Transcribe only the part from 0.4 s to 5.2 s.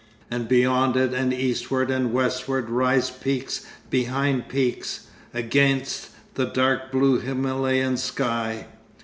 beyond it and eastward and westward rise peaks behind peaks,